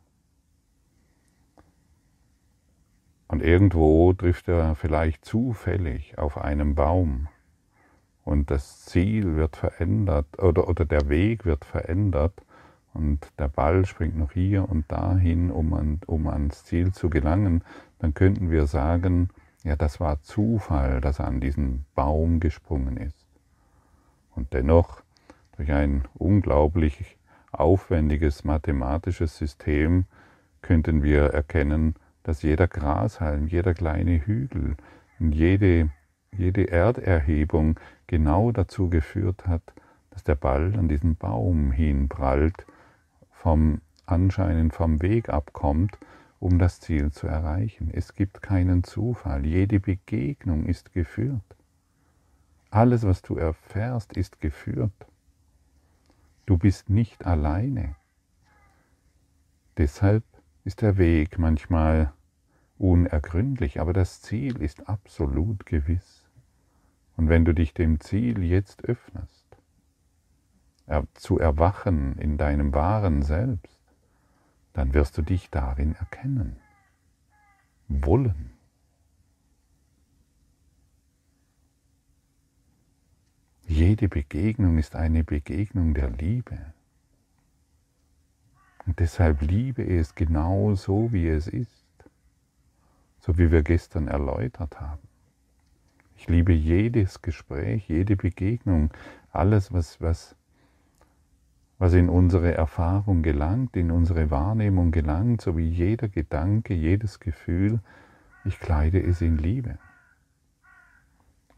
Und 3.29 3.41
irgendwo 3.41 4.13
trifft 4.15 4.49
er 4.49 4.75
vielleicht 4.75 5.25
zufällig 5.25 6.19
auf 6.19 6.39
einen 6.39 6.75
Baum 6.75 7.29
und 8.25 8.51
das 8.51 8.85
Ziel 8.85 9.37
wird 9.37 9.55
verändert 9.55 10.43
oder, 10.43 10.67
oder 10.67 10.85
der 10.85 11.09
Weg 11.09 11.45
wird 11.45 11.65
verändert 11.65 12.43
und 12.95 13.27
der 13.39 13.49
Ball 13.49 13.85
springt 13.85 14.17
noch 14.17 14.33
hier 14.33 14.69
und 14.69 14.91
dahin, 14.91 15.51
um, 15.51 15.75
an, 15.75 16.01
um 16.07 16.29
ans 16.29 16.65
Ziel 16.65 16.93
zu 16.93 17.11
gelangen, 17.11 17.63
dann 17.99 18.15
könnten 18.15 18.51
wir 18.51 18.67
sagen, 18.67 19.29
ja, 19.65 19.77
das 19.77 19.99
war 19.99 20.23
Zufall, 20.23 21.01
dass 21.01 21.19
er 21.19 21.27
an 21.27 21.41
diesen 21.41 21.85
Baum 21.95 22.39
gesprungen 22.39 22.97
ist. 22.97 23.27
Und 24.35 24.53
dennoch, 24.53 25.03
durch 25.57 25.73
ein 25.73 26.05
unglaublich 26.15 27.17
aufwendiges 27.51 28.45
mathematisches 28.45 29.37
System, 29.37 30.05
könnten 30.63 31.03
wir 31.03 31.25
erkennen, 31.25 31.95
dass 32.23 32.43
jeder 32.43 32.69
Grashalm, 32.69 33.49
jeder 33.49 33.75
kleine 33.75 34.25
Hügel 34.25 34.77
und 35.19 35.33
jede, 35.33 35.91
jede 36.33 36.65
Erderhebung 36.71 37.79
genau 38.07 38.51
dazu 38.51 38.89
geführt 38.89 39.47
hat, 39.47 39.63
dass 40.11 40.25
der 40.25 40.37
Ball 40.37 40.75
an 40.77 40.89
diesen 40.89 41.17
Baum 41.17 41.73
hinprallt 41.73 42.67
vom 43.45 43.83
anscheinend 44.07 44.73
vom 44.73 45.03
Weg 45.03 45.29
abkommt, 45.29 45.99
um 46.41 46.59
das 46.59 46.81
Ziel 46.81 47.13
zu 47.13 47.27
erreichen. 47.27 47.91
Es 47.93 48.15
gibt 48.15 48.41
keinen 48.41 48.85
Zufall. 48.85 49.45
Jede 49.45 49.81
Begegnung 49.81 50.65
ist 50.65 50.95
geführt. 50.95 51.45
Alles, 52.71 53.03
was 53.03 53.21
du 53.21 53.37
erfährst, 53.37 54.17
ist 54.17 54.41
geführt. 54.41 54.95
Du 56.47 56.57
bist 56.57 56.89
nicht 56.89 57.27
alleine. 57.27 57.97
Deshalb 59.77 60.25
ist 60.65 60.81
der 60.81 60.97
Weg 60.97 61.39
manchmal 61.39 62.15
unergründlich, 62.79 63.79
aber 63.79 63.93
das 63.93 64.23
Ziel 64.23 64.63
ist 64.63 64.89
absolut 64.89 65.67
gewiss. 65.67 66.31
Und 67.19 67.29
wenn 67.29 67.45
du 67.45 67.53
dich 67.53 67.75
dem 67.75 68.01
Ziel 68.01 68.43
jetzt 68.43 68.87
öffnest, 68.87 69.44
zu 71.15 71.39
erwachen 71.39 72.19
in 72.19 72.37
deinem 72.37 72.75
wahren 72.75 73.23
Selbst, 73.23 73.79
dann 74.73 74.93
wirst 74.93 75.17
du 75.17 75.23
dich 75.23 75.51
darin 75.51 75.95
erkennen, 75.95 76.57
wollen. 77.89 78.53
Jede 83.67 84.09
Begegnung 84.09 84.79
ist 84.79 84.95
eine 84.95 85.25
Begegnung 85.25 85.95
der 85.95 86.11
Liebe. 86.11 86.59
Und 88.87 88.99
deshalb 88.99 89.41
liebe 89.41 89.83
es 89.83 90.15
genau 90.15 90.75
so, 90.75 91.13
wie 91.13 91.29
es 91.29 91.47
ist, 91.47 91.87
so 93.21 93.39
wie 93.39 93.51
wir 93.51 93.63
gestern 93.63 94.09
erläutert 94.09 94.79
haben. 94.81 95.09
Ich 96.17 96.29
liebe 96.29 96.53
jedes 96.53 97.23
Gespräch, 97.23 97.89
jede 97.89 98.17
Begegnung, 98.17 98.91
alles, 99.31 99.73
was, 99.73 100.01
was 100.01 100.37
was 101.79 101.93
in 101.95 102.09
unsere 102.09 102.55
Erfahrung 102.55 103.23
gelangt, 103.23 103.77
in 103.77 103.91
unsere 103.91 104.31
Wahrnehmung 104.31 104.91
gelangt, 104.93 105.41
so 105.41 105.57
wie 105.57 105.69
jeder 105.69 106.09
Gedanke, 106.09 106.75
jedes 106.75 107.21
Gefühl, 107.21 107.81
ich 108.45 108.61
kleide 108.61 109.03
es 109.03 109.21
in 109.21 109.39
Liebe. 109.39 109.79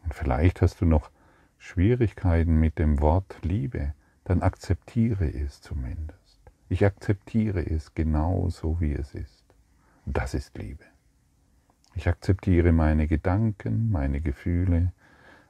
Und 0.05 0.15
vielleicht 0.15 0.63
hast 0.63 0.81
du 0.81 0.87
noch 0.87 1.11
Schwierigkeiten 1.59 2.59
mit 2.59 2.79
dem 2.79 3.01
Wort 3.01 3.39
Liebe, 3.43 3.93
dann 4.25 4.43
akzeptiere 4.43 5.29
es 5.29 5.61
zumindest. 5.61 6.41
Ich 6.69 6.85
akzeptiere 6.85 7.65
es 7.65 7.95
genau 7.95 8.49
so, 8.49 8.81
wie 8.81 8.93
es 8.93 9.15
ist. 9.15 9.45
Das 10.05 10.35
ist 10.35 10.57
Liebe. 10.59 10.85
Ich 11.95 12.09
akzeptiere 12.09 12.73
meine 12.73 13.07
Gedanken, 13.07 13.91
meine 13.91 14.21
Gefühle, 14.21 14.93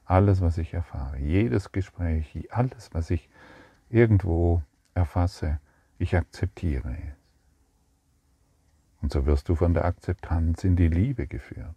alles, 0.05 0.41
was 0.41 0.59
ich 0.59 0.75
erfahre, 0.75 1.19
jedes 1.19 1.73
Gespräch, 1.73 2.49
alles, 2.51 2.91
was 2.93 3.11
ich 3.11 3.29
irgendwo 3.89 4.63
erfasse, 4.95 5.61
ich 5.99 6.17
akzeptiere 6.17 6.91
es. 6.91 7.17
Und 9.03 9.13
so 9.13 9.27
wirst 9.27 9.49
du 9.49 9.55
von 9.55 9.75
der 9.75 9.85
Akzeptanz 9.85 10.65
in 10.65 10.77
die 10.77 10.89
Liebe 10.89 11.27
geführt, 11.27 11.77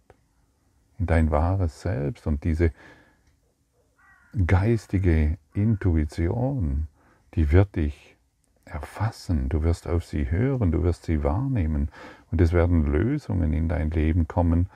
in 0.98 1.06
dein 1.06 1.30
wahres 1.30 1.80
Selbst 1.80 2.26
und 2.26 2.44
diese 2.44 2.72
geistige 4.46 5.38
Intuition, 5.54 6.88
die 7.34 7.52
wird 7.52 7.76
dich 7.76 8.16
erfassen, 8.64 9.48
du 9.48 9.62
wirst 9.62 9.86
auf 9.86 10.04
sie 10.04 10.30
hören, 10.30 10.72
du 10.72 10.82
wirst 10.82 11.04
sie 11.04 11.22
wahrnehmen 11.24 11.90
und 12.30 12.40
es 12.40 12.52
werden 12.52 12.84
Lösungen 12.84 13.52
in 13.52 13.68
dein 13.68 13.90
Leben 13.90 14.28
kommen, 14.28 14.68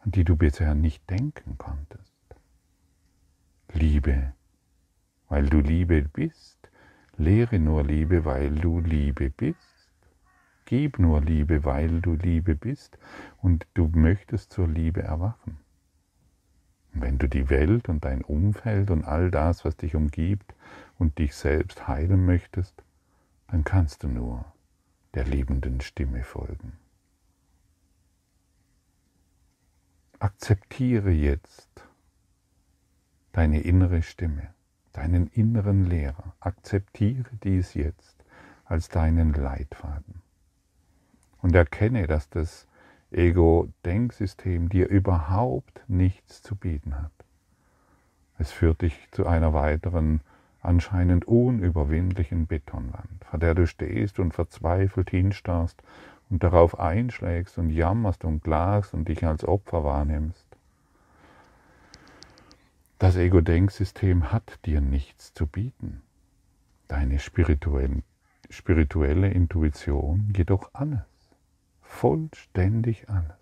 an 0.00 0.10
die 0.12 0.24
du 0.24 0.36
bisher 0.36 0.74
nicht 0.74 1.08
denken 1.10 1.58
konntest. 1.58 2.12
Liebe, 3.72 4.32
weil 5.28 5.48
du 5.48 5.60
Liebe 5.60 6.02
bist, 6.02 6.61
Lehre 7.22 7.60
nur 7.60 7.84
Liebe, 7.84 8.24
weil 8.24 8.50
du 8.50 8.80
Liebe 8.80 9.30
bist. 9.30 9.92
Gib 10.64 10.98
nur 10.98 11.20
Liebe, 11.20 11.64
weil 11.64 12.00
du 12.00 12.14
Liebe 12.14 12.56
bist 12.56 12.98
und 13.40 13.64
du 13.74 13.86
möchtest 13.94 14.52
zur 14.52 14.66
Liebe 14.66 15.04
erwachen. 15.04 15.58
Wenn 16.92 17.18
du 17.18 17.28
die 17.28 17.48
Welt 17.48 17.88
und 17.88 18.04
dein 18.04 18.22
Umfeld 18.22 18.90
und 18.90 19.04
all 19.04 19.30
das, 19.30 19.64
was 19.64 19.76
dich 19.76 19.94
umgibt 19.94 20.52
und 20.98 21.18
dich 21.18 21.36
selbst 21.36 21.86
heilen 21.86 22.26
möchtest, 22.26 22.82
dann 23.46 23.62
kannst 23.62 24.02
du 24.02 24.08
nur 24.08 24.44
der 25.14 25.24
liebenden 25.24 25.80
Stimme 25.80 26.24
folgen. 26.24 26.72
Akzeptiere 30.18 31.12
jetzt 31.12 31.86
deine 33.30 33.60
innere 33.60 34.02
Stimme 34.02 34.52
deinen 34.92 35.26
inneren 35.28 35.84
Lehrer. 35.84 36.34
Akzeptiere 36.40 37.30
dies 37.42 37.74
jetzt 37.74 38.24
als 38.64 38.88
deinen 38.88 39.32
Leitfaden. 39.32 40.22
Und 41.40 41.54
erkenne, 41.54 42.06
dass 42.06 42.28
das 42.30 42.66
Ego-Denksystem 43.10 44.68
dir 44.68 44.88
überhaupt 44.88 45.82
nichts 45.88 46.42
zu 46.42 46.56
bieten 46.56 46.96
hat. 46.96 47.12
Es 48.38 48.52
führt 48.52 48.82
dich 48.82 49.08
zu 49.10 49.26
einer 49.26 49.52
weiteren, 49.52 50.20
anscheinend 50.62 51.26
unüberwindlichen 51.26 52.46
Betonwand, 52.46 53.24
vor 53.28 53.38
der 53.38 53.54
du 53.54 53.66
stehst 53.66 54.18
und 54.18 54.32
verzweifelt 54.32 55.10
hinstarrst 55.10 55.82
und 56.30 56.42
darauf 56.42 56.80
einschlägst 56.80 57.58
und 57.58 57.70
jammerst 57.70 58.24
und 58.24 58.42
klagst 58.42 58.94
und 58.94 59.08
dich 59.08 59.26
als 59.26 59.44
Opfer 59.44 59.84
wahrnimmst. 59.84 60.46
Das 63.02 63.16
Ego-Denksystem 63.16 64.30
hat 64.30 64.64
dir 64.64 64.80
nichts 64.80 65.34
zu 65.34 65.48
bieten. 65.48 66.02
Deine 66.86 67.18
spirituelle, 67.18 68.04
Intuition 69.28 70.32
jedoch 70.36 70.70
alles. 70.72 71.02
Vollständig 71.80 73.08
alles. 73.10 73.34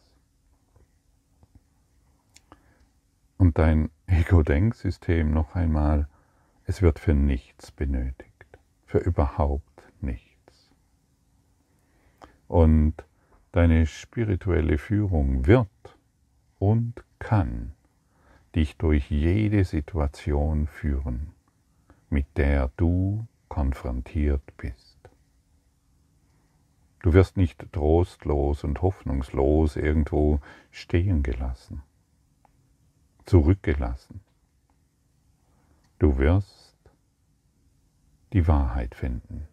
Und 3.37 3.59
dein 3.59 3.91
Ego-Denksystem 4.07 5.31
noch 5.31 5.55
einmal, 5.55 6.09
es 6.65 6.81
wird 6.81 6.99
für 6.99 7.13
nichts 7.13 7.71
benötigt. 7.71 8.59
Für 8.87 9.01
überhaupt 9.01 9.83
nichts. 10.01 10.71
Und 12.49 12.95
deine 13.53 13.85
spirituelle 13.85 14.79
Führung 14.79 15.45
wird 15.47 15.69
und 16.59 17.05
kann 17.19 17.75
dich 18.55 18.77
durch 18.77 19.11
jede 19.11 19.65
Situation 19.65 20.67
führen, 20.67 21.33
mit 22.09 22.27
der 22.37 22.71
du 22.77 23.27
konfrontiert 23.49 24.43
bist. 24.57 24.99
Du 27.03 27.15
wirst 27.15 27.37
nicht 27.37 27.73
trostlos 27.73 28.63
und 28.63 28.83
hoffnungslos 28.83 29.77
irgendwo 29.77 30.41
stehen 30.71 31.23
gelassen, 31.23 31.83
zurückgelassen. 33.25 34.21
Du 35.99 36.19
wirst 36.19 36.77
die 38.33 38.47
Wahrheit 38.47 38.95
finden, 38.95 39.49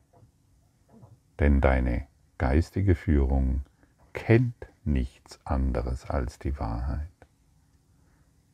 denn 1.39 1.61
deine 1.61 2.07
geistige 2.37 2.95
Führung 2.95 3.63
kennt 4.13 4.67
nichts 4.83 5.39
anderes 5.45 6.05
als 6.05 6.39
die 6.39 6.59
Wahrheit. 6.59 7.07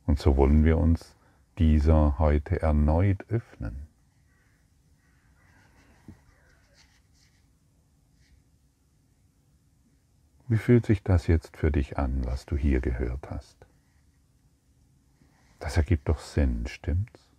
Und 0.06 0.20
so 0.20 0.38
wollen 0.38 0.66
wir 0.66 0.78
uns 0.78 1.16
dieser 1.58 2.20
heute 2.20 2.62
erneut 2.62 3.26
öffnen. 3.30 3.88
Wie 10.48 10.58
fühlt 10.58 10.86
sich 10.86 11.04
das 11.04 11.28
jetzt 11.28 11.58
für 11.58 11.72
dich 11.72 11.98
an, 11.98 12.26
was 12.26 12.46
du 12.46 12.58
hier 12.58 12.82
gehört 12.82 13.30
hast? 13.30 13.66
Das 15.60 15.78
ergibt 15.78 16.10
doch 16.10 16.20
Sinn, 16.20 16.68
stimmt's? 16.68 17.30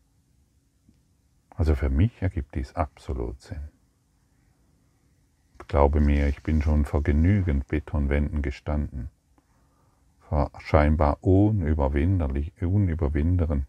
Also 1.50 1.74
für 1.74 1.90
mich 1.90 2.22
ergibt 2.22 2.54
dies 2.54 2.74
absolut 2.74 3.40
Sinn. 3.40 3.68
Glaube 5.68 6.00
mir, 6.00 6.28
ich 6.28 6.42
bin 6.42 6.62
schon 6.62 6.84
vor 6.84 7.02
genügend 7.02 7.68
Betonwänden 7.68 8.42
gestanden 8.42 9.10
scheinbar 10.58 11.18
unüberwinderlich, 11.20 12.52
unüberwinderen, 12.60 13.66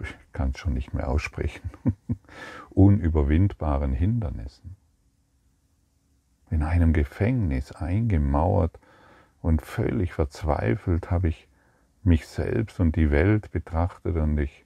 ich 0.00 0.14
kann 0.32 0.50
es 0.50 0.58
schon 0.58 0.74
nicht 0.74 0.94
mehr 0.94 1.08
aussprechen, 1.08 1.70
unüberwindbaren 2.70 3.92
Hindernissen. 3.92 4.76
In 6.50 6.62
einem 6.62 6.92
Gefängnis 6.92 7.72
eingemauert 7.72 8.78
und 9.40 9.62
völlig 9.62 10.12
verzweifelt 10.12 11.10
habe 11.10 11.28
ich 11.28 11.48
mich 12.02 12.26
selbst 12.26 12.80
und 12.80 12.96
die 12.96 13.10
Welt 13.10 13.50
betrachtet 13.52 14.16
und 14.16 14.38
ich, 14.38 14.64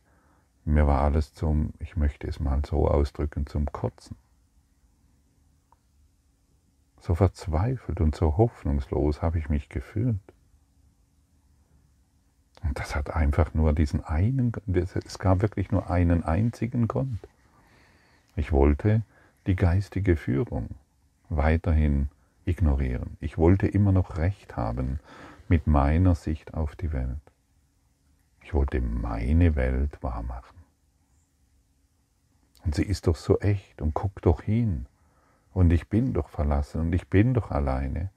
mir 0.64 0.86
war 0.86 1.02
alles 1.02 1.32
zum, 1.34 1.74
ich 1.78 1.96
möchte 1.96 2.26
es 2.26 2.40
mal 2.40 2.62
so 2.66 2.88
ausdrücken, 2.88 3.46
zum 3.46 3.66
Kotzen. 3.66 4.16
So 7.00 7.14
verzweifelt 7.14 8.00
und 8.00 8.16
so 8.16 8.36
hoffnungslos 8.36 9.22
habe 9.22 9.38
ich 9.38 9.48
mich 9.48 9.68
gefühlt. 9.68 10.18
Und 12.66 12.78
das 12.80 12.96
hat 12.96 13.10
einfach 13.14 13.54
nur 13.54 13.72
diesen 13.72 14.04
einen, 14.04 14.52
es 14.74 15.18
gab 15.18 15.42
wirklich 15.42 15.70
nur 15.70 15.90
einen 15.90 16.24
einzigen 16.24 16.88
Grund. 16.88 17.20
Ich 18.34 18.52
wollte 18.52 19.02
die 19.46 19.56
geistige 19.56 20.16
Führung 20.16 20.70
weiterhin 21.28 22.08
ignorieren. 22.44 23.16
Ich 23.20 23.38
wollte 23.38 23.66
immer 23.68 23.92
noch 23.92 24.18
recht 24.18 24.56
haben 24.56 25.00
mit 25.48 25.66
meiner 25.66 26.14
Sicht 26.14 26.54
auf 26.54 26.74
die 26.74 26.92
Welt. 26.92 27.20
Ich 28.42 28.52
wollte 28.54 28.80
meine 28.80 29.54
Welt 29.56 30.02
wahrmachen. 30.02 30.56
Und 32.64 32.74
sie 32.74 32.84
ist 32.84 33.06
doch 33.06 33.16
so 33.16 33.38
echt 33.38 33.80
und 33.80 33.94
guck 33.94 34.20
doch 34.22 34.42
hin. 34.42 34.86
Und 35.52 35.72
ich 35.72 35.88
bin 35.88 36.12
doch 36.12 36.28
verlassen 36.28 36.80
und 36.80 36.92
ich 36.92 37.08
bin 37.08 37.32
doch 37.32 37.50
alleine. 37.50 38.10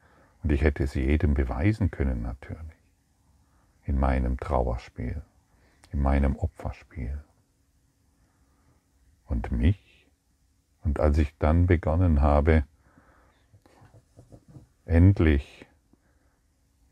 Und 0.43 0.51
ich 0.51 0.62
hätte 0.63 0.83
es 0.83 0.95
jedem 0.95 1.35
beweisen 1.35 1.91
können 1.91 2.21
natürlich. 2.21 2.79
In 3.89 3.99
meinem 3.99 4.38
Trauerspiel, 4.38 5.23
in 5.91 5.99
meinem 5.99 6.36
Opferspiel. 6.36 7.23
Und 9.25 9.52
mich. 9.52 10.08
Und 10.84 10.99
als 10.99 11.17
ich 11.17 11.36
dann 11.39 11.65
begonnen 11.65 12.21
habe, 12.21 12.65
endlich 14.86 15.65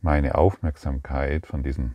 meine 0.02 0.34
Aufmerksamkeit 0.34 1.46
von 1.46 1.62
diesen 1.62 1.94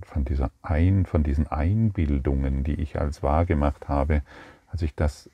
von, 0.00 0.24
dieser 0.24 0.50
Ein, 0.62 1.04
von 1.04 1.22
diesen 1.22 1.46
Einbildungen, 1.46 2.64
die 2.64 2.80
ich 2.80 2.98
als 2.98 3.22
wahr 3.22 3.44
gemacht 3.44 3.88
habe, 3.88 4.22
als 4.68 4.80
ich 4.80 4.94
das, 4.94 5.28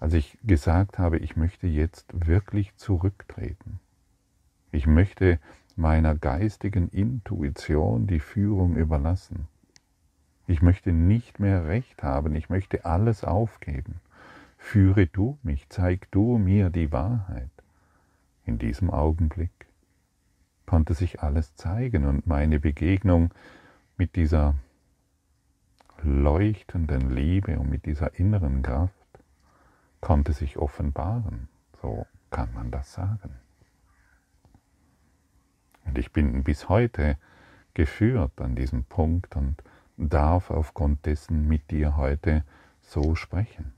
als 0.00 0.14
ich 0.14 0.38
gesagt 0.42 0.98
habe, 0.98 1.18
ich 1.18 1.36
möchte 1.36 1.66
jetzt 1.66 2.06
wirklich 2.26 2.74
zurücktreten. 2.76 3.78
Ich 4.70 4.86
möchte 4.86 5.38
meiner 5.78 6.14
geistigen 6.14 6.88
Intuition 6.88 8.06
die 8.06 8.20
Führung 8.20 8.76
überlassen. 8.76 9.48
Ich 10.46 10.62
möchte 10.62 10.92
nicht 10.92 11.40
mehr 11.40 11.66
Recht 11.66 12.02
haben, 12.02 12.34
ich 12.34 12.50
möchte 12.50 12.84
alles 12.84 13.24
aufgeben. 13.24 14.00
Führe 14.58 15.06
du 15.06 15.38
mich, 15.42 15.68
zeig 15.68 16.10
du 16.10 16.38
mir 16.38 16.70
die 16.70 16.92
Wahrheit. 16.92 17.50
In 18.44 18.58
diesem 18.58 18.90
Augenblick 18.90 19.66
konnte 20.66 20.94
sich 20.94 21.22
alles 21.22 21.54
zeigen 21.56 22.06
und 22.06 22.26
meine 22.26 22.60
Begegnung 22.60 23.32
mit 23.96 24.16
dieser 24.16 24.54
leuchtenden 26.02 27.10
Liebe 27.10 27.58
und 27.58 27.70
mit 27.70 27.86
dieser 27.86 28.18
inneren 28.18 28.62
Kraft 28.62 28.92
konnte 30.00 30.32
sich 30.32 30.56
offenbaren. 30.58 31.48
So 31.80 32.06
kann 32.30 32.52
man 32.54 32.70
das 32.70 32.92
sagen. 32.92 33.41
Und 35.92 35.98
ich 35.98 36.10
bin 36.10 36.42
bis 36.42 36.70
heute 36.70 37.18
geführt 37.74 38.40
an 38.40 38.56
diesem 38.56 38.84
Punkt 38.84 39.36
und 39.36 39.62
darf 39.98 40.50
aufgrund 40.50 41.04
dessen 41.04 41.46
mit 41.46 41.70
dir 41.70 41.98
heute 41.98 42.44
so 42.80 43.14
sprechen. 43.14 43.74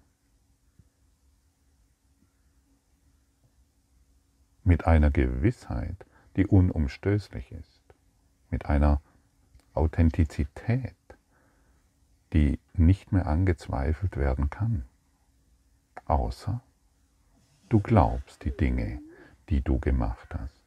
Mit 4.62 4.86
einer 4.86 5.10
Gewissheit, 5.10 6.06
die 6.36 6.46
unumstößlich 6.46 7.50
ist, 7.50 7.82
mit 8.48 8.66
einer 8.66 9.00
Authentizität, 9.74 10.94
die 12.32 12.60
nicht 12.74 13.10
mehr 13.10 13.26
angezweifelt 13.26 14.16
werden 14.16 14.50
kann, 14.50 14.84
außer 16.04 16.60
du 17.70 17.80
glaubst 17.80 18.44
die 18.44 18.56
Dinge, 18.56 19.00
die 19.48 19.62
du 19.62 19.80
gemacht 19.80 20.32
hast. 20.32 20.63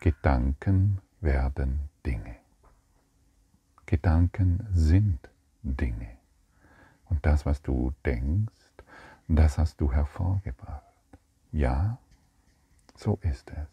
Gedanken 0.00 1.00
werden 1.20 1.88
Dinge. 2.04 2.36
Gedanken 3.86 4.66
sind 4.72 5.30
Dinge. 5.62 6.08
Und 7.08 7.24
das, 7.24 7.46
was 7.46 7.62
du 7.62 7.92
denkst, 8.04 8.52
das 9.28 9.58
hast 9.58 9.80
du 9.80 9.92
hervorgebracht. 9.92 10.82
Ja, 11.52 11.98
so 12.94 13.18
ist 13.22 13.50
es. 13.50 13.68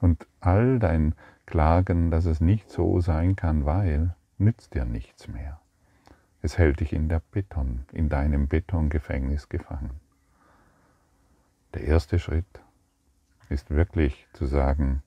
Und 0.00 0.26
all 0.40 0.78
dein 0.78 1.14
Klagen, 1.46 2.10
dass 2.10 2.24
es 2.24 2.40
nicht 2.40 2.70
so 2.70 3.00
sein 3.00 3.34
kann, 3.36 3.64
weil, 3.64 4.14
nützt 4.38 4.74
dir 4.74 4.84
nichts 4.84 5.28
mehr. 5.28 5.60
Es 6.42 6.58
hält 6.58 6.80
dich 6.80 6.92
in 6.92 7.08
der 7.08 7.20
Beton, 7.32 7.84
in 7.92 8.08
deinem 8.08 8.46
Betongefängnis 8.46 9.48
gefangen. 9.48 9.98
Der 11.74 11.84
erste 11.84 12.18
Schritt 12.18 12.60
ist 13.50 13.70
wirklich 13.70 14.26
zu 14.32 14.46
sagen, 14.46 15.02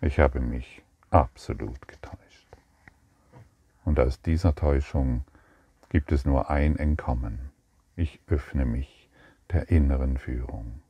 ich 0.00 0.18
habe 0.18 0.40
mich 0.40 0.82
absolut 1.10 1.86
getäuscht. 1.88 2.48
Und 3.84 3.98
aus 4.00 4.20
dieser 4.22 4.54
Täuschung 4.54 5.24
gibt 5.88 6.12
es 6.12 6.24
nur 6.24 6.50
ein 6.50 6.76
Entkommen. 6.76 7.50
Ich 7.96 8.20
öffne 8.26 8.64
mich 8.64 9.10
der 9.50 9.70
inneren 9.70 10.16
Führung. 10.16 10.82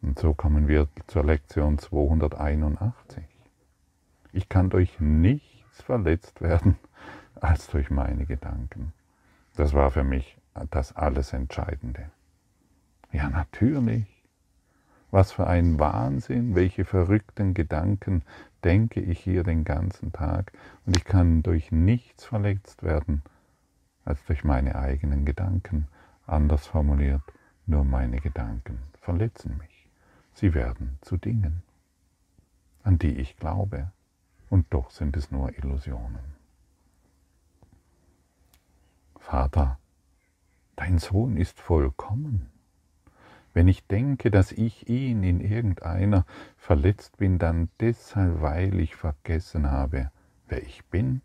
Und 0.00 0.18
so 0.18 0.32
kommen 0.32 0.68
wir 0.68 0.88
zur 1.06 1.24
Lektion 1.24 1.78
281. 1.78 3.24
Ich 4.32 4.48
kann 4.48 4.70
durch 4.70 5.00
nichts 5.00 5.82
verletzt 5.82 6.40
werden 6.40 6.78
als 7.40 7.68
durch 7.68 7.90
meine 7.90 8.26
Gedanken. 8.26 8.92
Das 9.56 9.74
war 9.74 9.90
für 9.90 10.04
mich 10.04 10.38
das 10.70 10.94
alles 10.94 11.32
Entscheidende. 11.32 12.10
Ja, 13.12 13.28
natürlich. 13.28 14.17
Was 15.10 15.32
für 15.32 15.46
ein 15.46 15.78
Wahnsinn, 15.78 16.54
welche 16.54 16.84
verrückten 16.84 17.54
Gedanken 17.54 18.22
denke 18.62 19.00
ich 19.00 19.20
hier 19.20 19.42
den 19.42 19.64
ganzen 19.64 20.12
Tag 20.12 20.52
und 20.84 20.96
ich 20.96 21.04
kann 21.04 21.42
durch 21.42 21.72
nichts 21.72 22.24
verletzt 22.24 22.82
werden 22.82 23.22
als 24.04 24.24
durch 24.24 24.44
meine 24.44 24.76
eigenen 24.76 25.24
Gedanken. 25.24 25.88
Anders 26.26 26.66
formuliert, 26.66 27.22
nur 27.66 27.84
meine 27.84 28.20
Gedanken 28.20 28.78
verletzen 29.00 29.56
mich. 29.58 29.88
Sie 30.34 30.54
werden 30.54 30.98
zu 31.00 31.16
Dingen, 31.16 31.62
an 32.82 32.98
die 32.98 33.16
ich 33.18 33.36
glaube, 33.36 33.90
und 34.50 34.66
doch 34.70 34.90
sind 34.90 35.16
es 35.16 35.30
nur 35.30 35.56
Illusionen. 35.56 36.36
Vater, 39.18 39.78
dein 40.76 40.98
Sohn 40.98 41.36
ist 41.36 41.60
vollkommen. 41.60 42.50
Wenn 43.54 43.68
ich 43.68 43.86
denke, 43.86 44.30
dass 44.30 44.52
ich 44.52 44.88
ihn 44.88 45.22
in 45.22 45.40
irgendeiner 45.40 46.26
verletzt 46.56 47.16
bin, 47.16 47.38
dann 47.38 47.70
deshalb, 47.80 48.40
weil 48.40 48.78
ich 48.78 48.94
vergessen 48.94 49.70
habe, 49.70 50.10
wer 50.48 50.62
ich 50.62 50.84
bin 50.86 51.22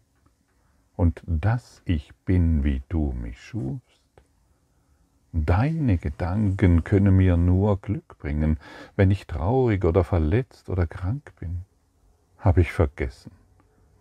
und 0.96 1.22
dass 1.26 1.82
ich 1.86 2.14
bin, 2.26 2.64
wie 2.64 2.82
du 2.90 3.12
mich 3.12 3.40
schufst. 3.40 4.04
Deine 5.32 5.98
Gedanken 5.98 6.84
können 6.84 7.16
mir 7.18 7.38
nur 7.38 7.82
Glück 7.82 8.20
bringen, 8.20 8.60
wenn 8.96 9.10
ich 9.10 9.26
traurig 9.26 9.84
oder 9.84 10.04
verletzt 10.04 10.70
oder 10.70 10.86
krank 10.86 11.34
bin. 11.40 11.66
Habe 12.38 12.62
ich 12.62 12.72
vergessen, 12.72 13.32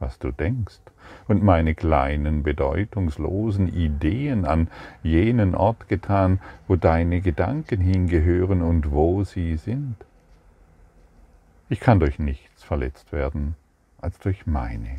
was 0.03 0.19
du 0.19 0.31
denkst 0.31 0.81
und 1.29 1.43
meine 1.43 1.75
kleinen 1.75 2.43
bedeutungslosen 2.43 3.69
Ideen 3.69 4.45
an 4.45 4.69
jenen 5.03 5.55
Ort 5.55 5.89
getan, 5.89 6.41
wo 6.69 6.77
deine 6.77 7.23
Gedanken 7.23 7.81
hingehören 7.81 8.61
und 8.61 8.91
wo 8.91 9.25
sie 9.25 9.57
sind. 9.57 9.97
Ich 11.71 11.81
kann 11.81 12.01
durch 12.01 12.19
nichts 12.19 12.63
verletzt 12.63 13.13
werden 13.13 13.57
als 13.99 14.19
durch 14.19 14.47
meine 14.47 14.99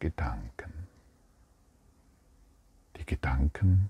Gedanken. 0.00 0.72
Die 2.98 3.06
Gedanken 3.06 3.88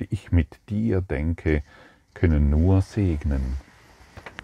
die 0.00 0.08
ich 0.10 0.32
mit 0.32 0.58
dir 0.68 1.00
denke, 1.00 1.62
können 2.14 2.50
nur 2.50 2.80
segnen. 2.82 3.56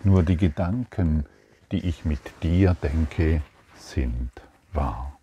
Nur 0.04 0.22
die 0.22 0.36
Gedanken, 0.36 1.24
die 1.72 1.84
ich 1.84 2.04
mit 2.04 2.20
dir 2.42 2.76
denke, 2.80 3.42
sind 3.74 4.30
wahr. 4.72 5.15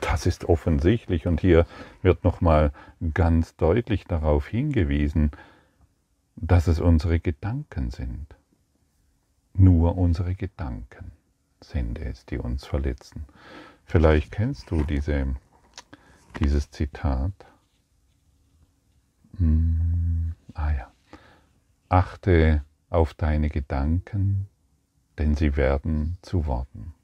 Das 0.00 0.26
ist 0.26 0.44
offensichtlich 0.44 1.26
und 1.26 1.40
hier 1.40 1.66
wird 2.02 2.24
nochmal 2.24 2.72
ganz 3.14 3.56
deutlich 3.56 4.04
darauf 4.04 4.46
hingewiesen, 4.46 5.30
dass 6.36 6.66
es 6.66 6.80
unsere 6.80 7.20
Gedanken 7.20 7.90
sind. 7.90 8.26
Nur 9.54 9.98
unsere 9.98 10.34
Gedanken 10.34 11.12
sind 11.60 11.98
es, 11.98 12.24
die 12.26 12.38
uns 12.38 12.64
verletzen. 12.64 13.26
Vielleicht 13.84 14.32
kennst 14.32 14.70
du 14.70 14.82
diese, 14.84 15.34
dieses 16.40 16.70
Zitat. 16.70 17.32
Hm, 19.38 20.34
ah 20.54 20.72
ja. 20.72 20.92
Achte 21.88 22.64
auf 22.88 23.12
deine 23.14 23.50
Gedanken, 23.50 24.48
denn 25.18 25.34
sie 25.34 25.56
werden 25.56 26.16
zu 26.22 26.46
Worten. 26.46 26.94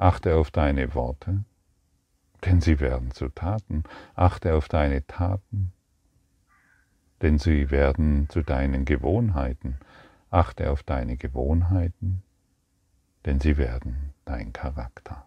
Achte 0.00 0.36
auf 0.36 0.50
deine 0.50 0.94
Worte, 0.94 1.44
denn 2.46 2.62
sie 2.62 2.80
werden 2.80 3.10
zu 3.10 3.28
Taten. 3.28 3.84
Achte 4.14 4.54
auf 4.54 4.66
deine 4.66 5.06
Taten, 5.06 5.74
denn 7.20 7.36
sie 7.36 7.70
werden 7.70 8.26
zu 8.30 8.40
deinen 8.40 8.86
Gewohnheiten. 8.86 9.78
Achte 10.30 10.70
auf 10.70 10.82
deine 10.84 11.18
Gewohnheiten, 11.18 12.22
denn 13.26 13.40
sie 13.40 13.58
werden 13.58 14.14
dein 14.24 14.54
Charakter. 14.54 15.26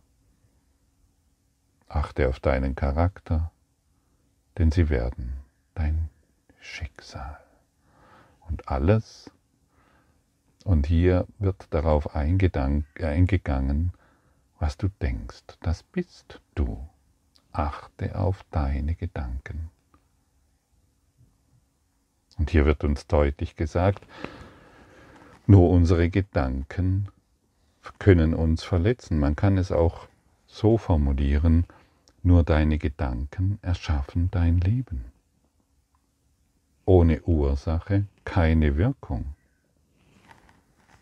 Achte 1.87 2.27
auf 2.27 2.39
deinen 2.39 2.73
Charakter, 2.73 3.51
denn 4.57 4.71
sie 4.71 4.89
werden 4.89 5.33
dein 5.75 6.09
Schicksal. 6.59 7.37
Und 8.49 8.69
alles, 8.69 9.29
und 10.63 10.87
hier 10.87 11.27
wird 11.37 11.67
darauf 11.69 12.15
eingegangen, 12.15 12.87
was 14.63 14.77
du 14.77 14.87
denkst, 14.87 15.43
das 15.59 15.83
bist 15.83 16.39
du. 16.55 16.87
Achte 17.51 18.17
auf 18.17 18.45
deine 18.49 18.95
Gedanken. 18.95 19.69
Und 22.37 22.49
hier 22.49 22.63
wird 22.63 22.85
uns 22.85 23.05
deutlich 23.05 23.57
gesagt, 23.57 24.07
nur 25.47 25.69
unsere 25.69 26.09
Gedanken 26.09 27.09
können 27.99 28.33
uns 28.33 28.63
verletzen. 28.63 29.19
Man 29.19 29.35
kann 29.35 29.57
es 29.57 29.69
auch 29.73 30.07
so 30.47 30.77
formulieren, 30.77 31.65
nur 32.21 32.43
deine 32.43 32.77
Gedanken 32.77 33.59
erschaffen 33.61 34.31
dein 34.31 34.61
Leben. 34.61 35.03
Ohne 36.85 37.21
Ursache 37.23 38.05
keine 38.23 38.77
Wirkung. 38.77 39.35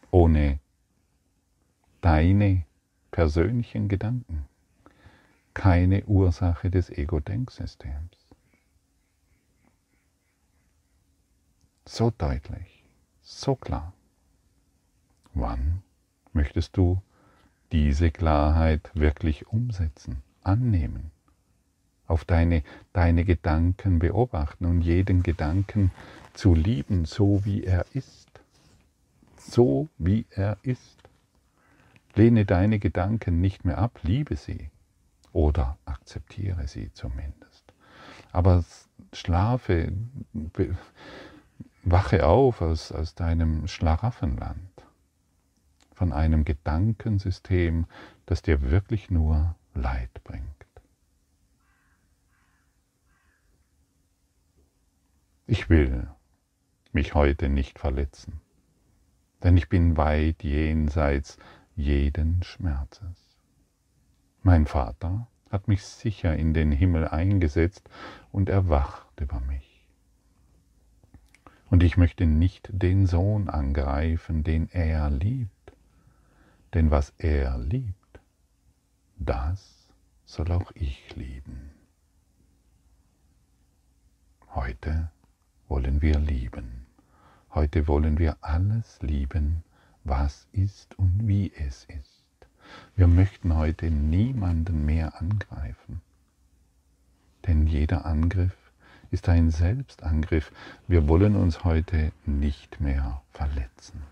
Ohne 0.10 0.58
deine 2.02 2.66
persönlichen 3.12 3.88
Gedanken 3.88 4.46
keine 5.54 6.06
Ursache 6.06 6.70
des 6.70 6.90
Ego-Denksystems. 6.90 8.18
So 11.86 12.12
deutlich, 12.18 12.84
so 13.22 13.56
klar. 13.56 13.94
Wann 15.34 15.82
möchtest 16.34 16.78
du 16.78 17.02
diese 17.72 18.12
Klarheit 18.12 18.92
wirklich 18.94 19.48
umsetzen, 19.48 20.22
annehmen, 20.44 21.12
auf 22.08 22.26
deine, 22.26 22.64
deine 22.94 23.24
Gedanken 23.24 24.00
beobachten 24.00 24.66
und 24.66 24.82
jeden 24.82 25.24
Gedanken 25.24 25.92
zu 26.34 26.54
lieben, 26.54 27.06
so 27.06 27.46
wie 27.46 27.64
er 27.64 27.86
ist, 27.94 28.30
so 29.38 29.90
wie 29.98 30.26
er 30.32 30.58
ist. 30.64 31.01
Lehne 32.16 32.46
deine 32.46 32.80
Gedanken 32.80 33.40
nicht 33.42 33.66
mehr 33.66 33.78
ab, 33.78 34.00
liebe 34.04 34.36
sie 34.36 34.70
oder 35.32 35.78
akzeptiere 35.86 36.68
sie 36.68 36.92
zumindest. 36.94 37.74
Aber 38.32 38.64
schlafe, 39.14 39.94
wache 41.84 42.26
auf 42.26 42.62
aus, 42.62 42.92
aus 42.92 43.16
deinem 43.16 43.68
Schlaraffenland 43.68 44.70
von 45.94 46.14
einem 46.14 46.46
Gedankensystem, 46.46 47.86
das 48.26 48.42
dir 48.42 48.62
wirklich 48.72 49.10
nur 49.10 49.56
Leid 49.74 50.24
bringt. 50.24 50.46
Ich 55.48 55.70
will 55.70 56.08
mich 56.92 57.14
heute 57.14 57.50
nicht 57.50 57.78
verletzen, 57.78 58.42
denn 59.44 59.58
ich 59.58 59.70
bin 59.70 59.98
weit 59.98 60.44
jenseits 60.44 61.38
jeden 61.76 62.44
Schmerzes. 62.44 63.38
Mein 64.44 64.66
Vater 64.66 65.28
hat 65.52 65.68
mich 65.68 65.84
sicher 65.84 66.36
in 66.36 66.54
den 66.54 66.72
Himmel 66.72 67.08
eingesetzt 67.08 67.90
und 68.32 68.50
erwacht 68.50 69.20
über 69.20 69.40
mich. 69.42 69.86
Und 71.70 71.84
ich 71.84 71.98
möchte 71.98 72.26
nicht 72.26 72.70
den 72.72 73.06
Sohn 73.08 73.50
angreifen, 73.50 74.44
den 74.44 74.70
er 74.70 75.10
liebt, 75.10 75.74
denn 76.74 76.92
was 76.92 77.14
er 77.18 77.58
liebt, 77.58 78.20
das 79.18 79.88
soll 80.26 80.52
auch 80.52 80.72
ich 80.76 81.16
lieben. 81.16 81.72
Heute 84.54 85.12
wollen 85.68 86.02
wir 86.02 86.20
lieben. 86.20 86.86
Heute 87.54 87.88
wollen 87.88 88.18
wir 88.18 88.38
alles 88.42 89.02
lieben, 89.02 89.64
was 90.04 90.48
ist 90.52 90.98
und 90.98 91.28
wie 91.28 91.52
es 91.54 91.86
ist. 91.86 92.22
Wir 92.96 93.08
möchten 93.08 93.56
heute 93.56 93.90
niemanden 93.92 94.86
mehr 94.86 95.20
angreifen. 95.20 96.02
Denn 97.48 97.68
jeder 97.68 98.06
Angriff 98.06 98.56
ist 99.10 99.28
ein 99.30 99.52
Selbstangriff. 99.52 100.52
Wir 100.88 101.08
wollen 101.08 101.36
uns 101.36 101.64
heute 101.64 102.12
nicht 102.26 102.80
mehr 102.80 103.22
verletzen. 103.32 104.04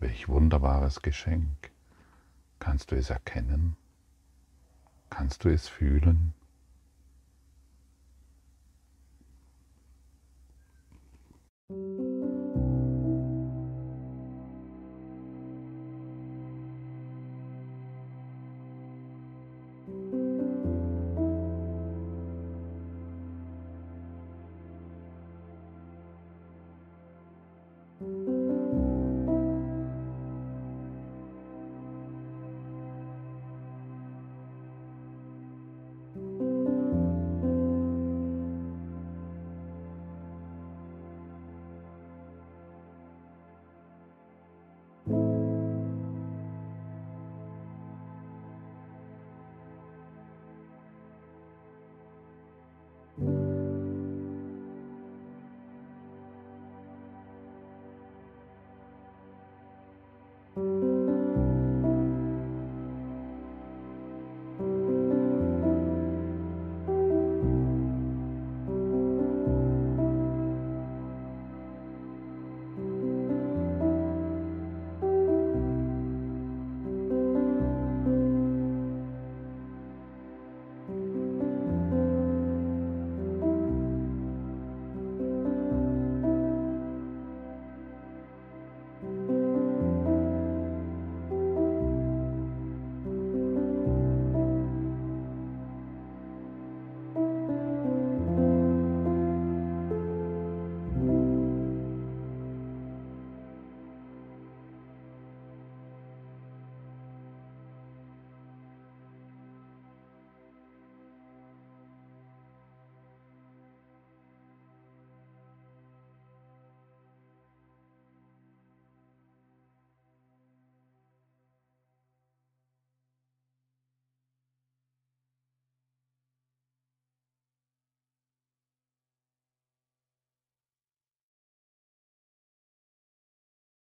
Welch 0.00 0.28
wunderbares 0.28 1.02
Geschenk. 1.02 1.70
Kannst 2.58 2.90
du 2.90 2.96
es 2.96 3.10
erkennen? 3.10 3.76
Kannst 5.10 5.44
du 5.44 5.48
es 5.48 5.68
fühlen? 5.68 6.34